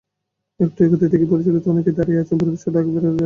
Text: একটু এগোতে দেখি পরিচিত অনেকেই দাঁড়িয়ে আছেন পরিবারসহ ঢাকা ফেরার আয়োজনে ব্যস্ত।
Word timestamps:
একটু 0.59 0.79
এগোতে 0.85 1.05
দেখি 1.13 1.25
পরিচিত 1.31 1.55
অনেকেই 1.73 1.95
দাঁড়িয়ে 1.97 2.21
আছেন 2.21 2.35
পরিবারসহ 2.39 2.69
ঢাকা 2.69 2.85
ফেরার 2.85 3.01
আয়োজনে 3.01 3.09
ব্যস্ত। 3.09 3.19